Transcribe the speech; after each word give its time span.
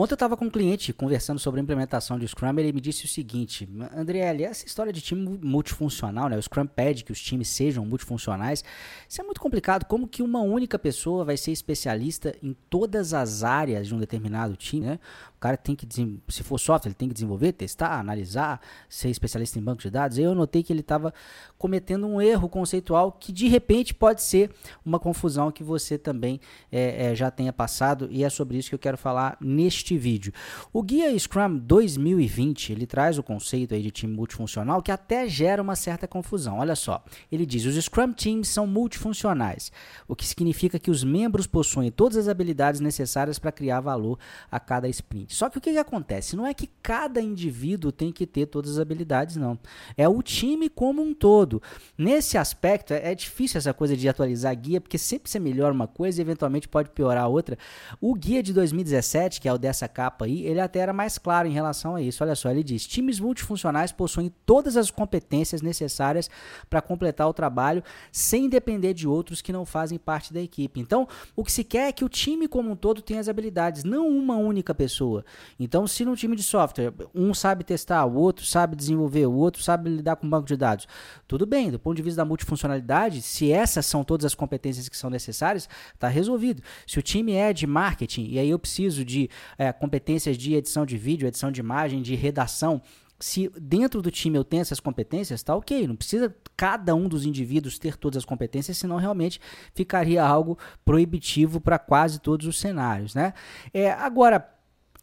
Ontem 0.00 0.12
eu 0.12 0.16
estava 0.16 0.34
com 0.34 0.46
um 0.46 0.50
cliente 0.50 0.94
conversando 0.94 1.38
sobre 1.38 1.60
a 1.60 1.62
implementação 1.62 2.18
do 2.18 2.26
Scrum, 2.26 2.58
ele 2.58 2.72
me 2.72 2.80
disse 2.80 3.04
o 3.04 3.08
seguinte, 3.08 3.68
Andriele, 3.94 4.44
essa 4.44 4.64
história 4.64 4.90
de 4.90 5.02
time 5.02 5.38
multifuncional, 5.42 6.26
né, 6.26 6.38
o 6.38 6.42
Scrum 6.42 6.66
pede 6.66 7.04
que 7.04 7.12
os 7.12 7.20
times 7.20 7.48
sejam 7.48 7.84
multifuncionais, 7.84 8.64
isso 9.06 9.20
é 9.20 9.24
muito 9.24 9.42
complicado, 9.42 9.84
como 9.84 10.08
que 10.08 10.22
uma 10.22 10.40
única 10.40 10.78
pessoa 10.78 11.22
vai 11.22 11.36
ser 11.36 11.52
especialista 11.52 12.34
em 12.42 12.56
todas 12.70 13.12
as 13.12 13.44
áreas 13.44 13.88
de 13.88 13.94
um 13.94 13.98
determinado 13.98 14.56
time, 14.56 14.86
né? 14.86 14.98
O 15.36 15.40
cara 15.40 15.56
tem 15.56 15.74
que, 15.74 15.88
se 16.28 16.42
for 16.42 16.58
software, 16.58 16.90
ele 16.90 16.94
tem 16.94 17.08
que 17.08 17.14
desenvolver, 17.14 17.52
testar, 17.52 17.98
analisar, 17.98 18.60
ser 18.90 19.08
especialista 19.08 19.58
em 19.58 19.62
banco 19.62 19.80
de 19.80 19.88
dados. 19.88 20.18
Eu 20.18 20.34
notei 20.34 20.62
que 20.62 20.70
ele 20.70 20.80
estava 20.80 21.14
cometendo 21.56 22.06
um 22.06 22.20
erro 22.20 22.46
conceitual 22.46 23.10
que 23.12 23.32
de 23.32 23.48
repente 23.48 23.94
pode 23.94 24.22
ser 24.22 24.50
uma 24.84 24.98
confusão 24.98 25.50
que 25.50 25.64
você 25.64 25.96
também 25.96 26.38
é, 26.70 27.06
é, 27.06 27.14
já 27.14 27.30
tenha 27.30 27.54
passado 27.54 28.06
e 28.10 28.22
é 28.22 28.28
sobre 28.28 28.58
isso 28.58 28.68
que 28.68 28.74
eu 28.74 28.78
quero 28.78 28.98
falar 28.98 29.38
neste 29.40 29.89
vídeo. 29.96 30.32
O 30.72 30.82
guia 30.82 31.16
Scrum 31.18 31.58
2020 31.58 32.72
ele 32.72 32.86
traz 32.86 33.18
o 33.18 33.22
conceito 33.22 33.74
aí 33.74 33.82
de 33.82 33.90
time 33.90 34.14
multifuncional 34.14 34.82
que 34.82 34.90
até 34.90 35.28
gera 35.28 35.62
uma 35.62 35.76
certa 35.76 36.06
confusão. 36.06 36.58
Olha 36.58 36.76
só, 36.76 37.04
ele 37.30 37.46
diz: 37.46 37.64
os 37.64 37.82
Scrum 37.82 38.12
Teams 38.12 38.48
são 38.48 38.66
multifuncionais, 38.66 39.72
o 40.06 40.16
que 40.16 40.26
significa 40.26 40.78
que 40.78 40.90
os 40.90 41.04
membros 41.04 41.46
possuem 41.46 41.90
todas 41.90 42.16
as 42.16 42.28
habilidades 42.28 42.80
necessárias 42.80 43.38
para 43.38 43.52
criar 43.52 43.80
valor 43.80 44.18
a 44.50 44.58
cada 44.58 44.88
sprint. 44.88 45.34
Só 45.34 45.48
que 45.48 45.58
o 45.58 45.60
que, 45.60 45.72
que 45.72 45.78
acontece? 45.78 46.36
Não 46.36 46.46
é 46.46 46.54
que 46.54 46.68
cada 46.82 47.20
indivíduo 47.20 47.92
tem 47.92 48.12
que 48.12 48.26
ter 48.26 48.46
todas 48.46 48.72
as 48.72 48.78
habilidades, 48.78 49.36
não. 49.36 49.58
É 49.96 50.08
o 50.08 50.22
time 50.22 50.68
como 50.68 51.02
um 51.02 51.14
todo. 51.14 51.62
Nesse 51.96 52.38
aspecto, 52.38 52.92
é, 52.92 53.12
é 53.12 53.14
difícil 53.14 53.58
essa 53.58 53.72
coisa 53.72 53.96
de 53.96 54.08
atualizar 54.08 54.54
guia, 54.56 54.80
porque 54.80 54.98
sempre 54.98 55.30
você 55.30 55.38
melhora 55.38 55.72
uma 55.72 55.86
coisa 55.86 56.20
e 56.20 56.22
eventualmente 56.22 56.68
pode 56.68 56.90
piorar 56.90 57.24
a 57.24 57.28
outra. 57.28 57.58
O 58.00 58.14
guia 58.14 58.42
de 58.42 58.52
2017, 58.52 59.40
que 59.40 59.48
é 59.48 59.52
o 59.52 59.58
dessa 59.80 59.88
capa 59.88 60.26
aí, 60.26 60.42
ele 60.46 60.60
até 60.60 60.80
era 60.80 60.92
mais 60.92 61.16
claro 61.16 61.48
em 61.48 61.52
relação 61.52 61.94
a 61.94 62.02
isso. 62.02 62.22
Olha 62.22 62.34
só, 62.34 62.50
ele 62.50 62.62
diz: 62.62 62.86
times 62.86 63.18
multifuncionais 63.18 63.92
possuem 63.92 64.32
todas 64.44 64.76
as 64.76 64.90
competências 64.90 65.62
necessárias 65.62 66.28
para 66.68 66.82
completar 66.82 67.28
o 67.28 67.32
trabalho 67.32 67.82
sem 68.12 68.48
depender 68.48 68.92
de 68.92 69.08
outros 69.08 69.40
que 69.40 69.52
não 69.52 69.64
fazem 69.64 69.98
parte 69.98 70.32
da 70.32 70.40
equipe. 70.40 70.80
Então, 70.80 71.08
o 71.34 71.44
que 71.44 71.52
se 71.52 71.64
quer 71.64 71.88
é 71.88 71.92
que 71.92 72.04
o 72.04 72.08
time 72.08 72.46
como 72.46 72.70
um 72.70 72.76
todo 72.76 73.00
tenha 73.00 73.20
as 73.20 73.28
habilidades, 73.28 73.84
não 73.84 74.08
uma 74.08 74.36
única 74.36 74.74
pessoa. 74.74 75.24
Então, 75.58 75.86
se 75.86 76.04
no 76.04 76.14
time 76.14 76.36
de 76.36 76.42
software, 76.42 76.92
um 77.14 77.32
sabe 77.32 77.64
testar, 77.64 78.04
o 78.04 78.14
outro 78.14 78.44
sabe 78.44 78.76
desenvolver, 78.76 79.26
o 79.26 79.34
outro 79.34 79.62
sabe 79.62 79.88
lidar 79.88 80.16
com 80.16 80.28
banco 80.28 80.46
de 80.46 80.56
dados, 80.56 80.86
tudo 81.26 81.46
bem, 81.46 81.70
do 81.70 81.78
ponto 81.78 81.96
de 81.96 82.02
vista 82.02 82.18
da 82.18 82.24
multifuncionalidade, 82.24 83.22
se 83.22 83.50
essas 83.50 83.86
são 83.86 84.04
todas 84.04 84.26
as 84.26 84.34
competências 84.34 84.88
que 84.88 84.96
são 84.96 85.08
necessárias, 85.08 85.68
está 85.94 86.08
resolvido. 86.08 86.62
Se 86.86 86.98
o 86.98 87.02
time 87.02 87.32
é 87.32 87.52
de 87.52 87.66
marketing, 87.66 88.26
e 88.30 88.38
aí 88.38 88.50
eu 88.50 88.58
preciso 88.58 89.04
de 89.04 89.30
é, 89.56 89.69
competências 89.72 90.36
de 90.36 90.54
edição 90.54 90.84
de 90.84 90.96
vídeo, 90.96 91.26
edição 91.26 91.50
de 91.50 91.60
imagem, 91.60 92.02
de 92.02 92.14
redação, 92.14 92.82
se 93.20 93.50
dentro 93.60 94.00
do 94.00 94.10
time 94.10 94.36
eu 94.36 94.44
tenho 94.44 94.62
essas 94.62 94.80
competências, 94.80 95.42
tá 95.42 95.54
ok. 95.54 95.86
Não 95.86 95.94
precisa 95.94 96.34
cada 96.56 96.94
um 96.94 97.06
dos 97.06 97.26
indivíduos 97.26 97.78
ter 97.78 97.96
todas 97.96 98.18
as 98.18 98.24
competências, 98.24 98.78
senão 98.78 98.96
realmente 98.96 99.40
ficaria 99.74 100.24
algo 100.24 100.58
proibitivo 100.84 101.60
para 101.60 101.78
quase 101.78 102.18
todos 102.18 102.46
os 102.46 102.58
cenários, 102.58 103.14
né? 103.14 103.34
É, 103.74 103.92
agora, 103.92 104.48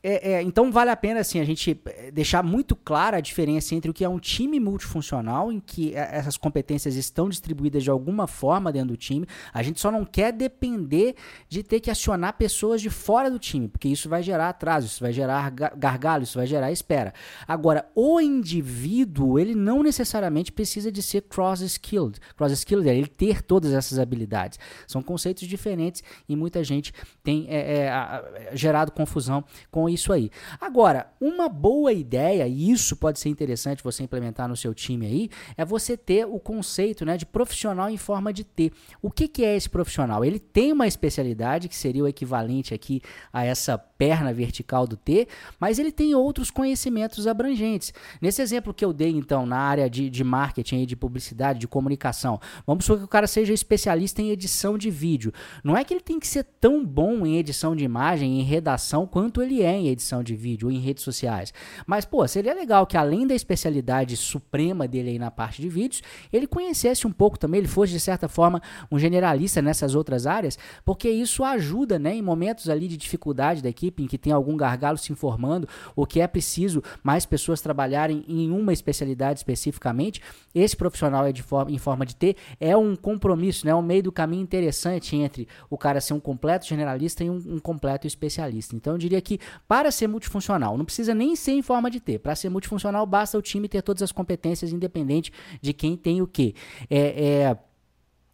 é, 0.10 0.32
é, 0.32 0.42
então 0.42 0.72
vale 0.72 0.90
a 0.90 0.96
pena 0.96 1.20
assim 1.20 1.42
a 1.42 1.44
gente 1.44 1.78
eh, 1.86 2.12
deixar 2.12 2.42
muito 2.42 2.78
clara 2.78 3.18
a 3.18 3.20
diferença 3.20 3.76
entre 3.76 3.92
o 3.92 3.94
que 3.94 4.06
é 4.06 4.10
um 4.10 4.20
time 4.20 4.58
multifuncional, 4.58 5.52
em 5.52 5.60
que 5.60 5.94
eh, 5.94 6.10
essas 6.14 6.38
competências 6.38 6.96
estão 6.96 7.28
distribuídas 7.28 7.84
de 7.84 7.90
alguma 7.90 8.26
forma 8.26 8.72
dentro 8.72 8.88
do 8.88 8.96
time. 8.96 9.28
A 9.54 9.62
gente 9.62 9.82
só 9.82 9.92
não 9.92 10.06
quer 10.06 10.32
depender 10.32 11.16
de 11.50 11.62
ter 11.62 11.82
que 11.82 11.92
acionar 11.92 12.38
pessoas 12.38 12.82
de 12.82 12.90
fora 12.90 13.30
do 13.30 13.38
time, 13.38 13.68
porque 13.68 13.90
isso 13.90 14.08
vai 14.08 14.24
gerar 14.24 14.48
atraso, 14.48 14.88
isso 14.88 15.02
vai 15.02 15.12
gerar 15.12 15.50
gargalo, 15.50 16.24
isso 16.24 16.38
vai 16.38 16.48
gerar 16.48 16.72
espera. 16.72 17.14
Agora, 17.46 17.86
o 17.94 18.22
indivíduo, 18.22 19.38
ele 19.38 19.56
não 19.56 19.84
necessariamente 19.84 20.54
precisa 20.54 20.90
de 20.90 21.02
ser 21.02 21.24
cross-skilled. 21.24 22.18
Cross-skilled 22.38 22.88
é 22.88 22.96
ele 22.96 23.08
ter 23.08 23.42
todas 23.42 23.74
essas 23.74 24.00
habilidades. 24.00 24.58
São 24.88 25.02
conceitos 25.02 25.46
diferentes 25.46 26.02
e 26.30 26.36
muita 26.36 26.64
gente 26.64 26.94
tem 27.22 27.46
é, 27.50 28.50
gerado 28.54 28.94
confusão 28.94 29.44
com 29.70 29.90
isso 29.90 29.97
aí. 30.12 30.30
Agora, 30.60 31.12
uma 31.20 31.50
boa 31.50 31.92
ideia, 31.94 32.48
e 32.48 32.72
isso 32.72 32.96
pode 32.96 33.20
ser 33.20 33.30
interessante 33.30 33.84
você 33.84 34.04
implementar 34.04 34.48
no 34.48 34.56
seu 34.56 34.74
time 34.74 35.06
aí, 35.06 35.30
é 35.56 35.66
você 35.66 35.98
ter 35.98 36.26
o 36.26 36.40
conceito 36.40 37.06
né, 37.06 37.18
de 37.18 37.26
profissional 37.26 37.90
em 37.90 37.98
forma 37.98 38.32
de 38.32 38.44
T. 38.44 38.72
O 39.02 39.10
que, 39.10 39.28
que 39.28 39.44
é 39.44 39.56
esse 39.56 39.70
profissional? 39.70 40.24
Ele 40.24 40.40
tem 40.40 40.72
uma 40.72 40.88
especialidade, 40.88 41.68
que 41.68 41.76
seria 41.76 42.04
o 42.04 42.08
equivalente 42.08 42.74
aqui 42.74 43.02
a 43.32 43.44
essa 43.44 43.78
perna 43.78 44.34
vertical 44.34 44.86
do 44.86 44.96
T, 44.96 45.28
mas 45.60 45.80
ele 45.80 45.92
tem 45.92 46.14
outros 46.14 46.52
conhecimentos 46.52 47.26
abrangentes. 47.26 47.94
Nesse 48.22 48.42
exemplo 48.42 48.74
que 48.74 48.86
eu 48.86 48.94
dei, 48.94 49.10
então, 49.10 49.46
na 49.46 49.58
área 49.58 49.90
de, 49.90 50.10
de 50.10 50.24
marketing, 50.24 50.86
de 50.86 50.96
publicidade, 50.96 51.60
de 51.60 51.68
comunicação, 51.68 52.40
vamos 52.66 52.86
supor 52.86 53.00
que 53.00 53.06
o 53.06 53.08
cara 53.08 53.28
seja 53.28 53.54
especialista 53.54 54.22
em 54.22 54.30
edição 54.30 54.78
de 54.78 54.90
vídeo. 54.90 55.34
Não 55.64 55.76
é 55.76 55.84
que 55.84 55.94
ele 55.94 56.02
tem 56.02 56.20
que 56.20 56.28
ser 56.28 56.44
tão 56.44 56.86
bom 56.86 57.26
em 57.26 57.38
edição 57.38 57.76
de 57.76 57.84
imagem, 57.84 58.40
em 58.40 58.44
redação, 58.44 59.08
quanto 59.08 59.42
ele 59.42 59.62
é 59.62 59.74
em 59.74 59.87
edição 59.92 60.24
de 60.24 60.36
vídeo 60.36 60.68
ou 60.68 60.72
em 60.72 60.80
redes 60.80 61.04
sociais. 61.04 61.54
Mas, 61.86 62.06
pô, 62.06 62.28
seria 62.28 62.54
legal 62.54 62.86
que 62.86 62.98
além 62.98 63.26
da 63.28 63.36
especialidade 63.36 64.16
suprema 64.18 64.88
dele 64.88 65.12
aí 65.12 65.20
na 65.20 65.32
parte 65.32 65.62
de 65.62 65.70
vídeos, 65.70 66.02
ele 66.32 66.48
conhecesse 66.48 67.06
um 67.08 67.12
pouco 67.12 67.38
também, 67.38 67.60
ele 67.60 67.68
fosse 67.68 67.92
de 67.92 68.00
certa 68.00 68.28
forma 68.28 68.62
um 68.92 69.00
generalista 69.00 69.62
nessas 69.62 69.96
outras 69.96 70.26
áreas, 70.28 70.58
porque 70.84 71.10
isso 71.10 71.44
ajuda, 71.44 71.98
né, 72.00 72.16
em 72.16 72.22
momentos 72.22 72.70
ali 72.70 72.88
de 72.88 72.98
dificuldade 72.98 73.62
da 73.62 73.70
equipe 73.70 74.04
em 74.04 74.08
que 74.08 74.18
tem 74.18 74.34
algum 74.34 74.56
gargalo 74.58 74.98
se 74.98 75.12
informando, 75.12 75.68
ou 75.96 76.06
que 76.06 76.20
é 76.20 76.28
preciso 76.28 76.84
mais 77.04 77.26
pessoas 77.26 77.62
trabalharem 77.62 78.24
em 78.28 78.52
uma 78.52 78.74
especialidade 78.74 79.40
especificamente, 79.40 80.22
esse 80.54 80.76
profissional 80.76 81.26
é 81.26 81.32
de 81.32 81.44
forma, 81.44 81.72
em 81.72 81.78
forma 81.78 82.06
de 82.06 82.16
ter 82.16 82.36
é 82.60 82.76
um 82.76 82.96
compromisso, 82.96 83.66
né, 83.66 83.74
um 83.74 83.82
meio 83.82 84.04
do 84.04 84.12
caminho 84.12 84.44
interessante 84.44 85.16
entre 85.16 85.48
o 85.70 85.78
cara 85.78 86.02
ser 86.02 86.14
um 86.14 86.20
completo 86.20 86.66
generalista 86.66 87.24
e 87.24 87.30
um, 87.30 87.42
um 87.46 87.60
completo 87.60 88.08
especialista. 88.08 88.76
Então 88.76 88.94
eu 88.94 88.98
diria 88.98 89.22
que 89.22 89.40
para 89.68 89.92
ser 89.92 90.08
multifuncional, 90.08 90.78
não 90.78 90.86
precisa 90.86 91.14
nem 91.14 91.36
ser 91.36 91.52
em 91.52 91.62
forma 91.62 91.92
de 91.92 92.00
ter, 92.00 92.20
para 92.20 92.36
ser 92.36 92.50
multifuncional 92.50 93.06
basta 93.06 93.38
o 93.38 93.42
time 93.42 93.68
ter 93.68 93.82
todas 93.82 94.02
as 94.02 94.12
competências 94.12 94.72
independente 94.72 95.32
de 95.62 95.74
quem 95.74 95.98
tem 95.98 96.22
o 96.22 96.28
que. 96.28 96.56
É, 96.90 97.26
é 97.26 97.58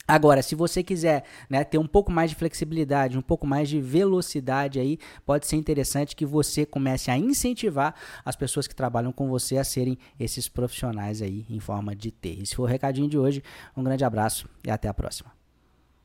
Agora, 0.06 0.42
se 0.42 0.54
você 0.54 0.84
quiser 0.84 1.24
né, 1.50 1.64
ter 1.64 1.78
um 1.78 1.88
pouco 1.88 2.12
mais 2.12 2.30
de 2.30 2.36
flexibilidade, 2.36 3.18
um 3.18 3.22
pouco 3.22 3.48
mais 3.48 3.70
de 3.70 3.80
velocidade 3.80 4.78
aí, 4.78 5.00
pode 5.26 5.48
ser 5.48 5.56
interessante 5.56 6.14
que 6.14 6.26
você 6.26 6.66
comece 6.66 7.10
a 7.10 7.18
incentivar 7.18 7.96
as 8.26 8.36
pessoas 8.36 8.68
que 8.68 8.76
trabalham 8.76 9.14
com 9.14 9.30
você 9.30 9.58
a 9.58 9.64
serem 9.64 9.98
esses 10.20 10.50
profissionais 10.50 11.22
aí 11.22 11.46
em 11.50 11.60
forma 11.60 11.96
de 11.96 12.12
T. 12.12 12.38
Esse 12.42 12.56
foi 12.56 12.66
o 12.66 12.68
recadinho 12.68 13.08
de 13.08 13.18
hoje. 13.18 13.42
Um 13.78 13.84
grande 13.84 14.04
abraço 14.04 14.48
e 14.66 14.70
até 14.70 14.90
a 14.90 14.94
próxima. 14.94 15.43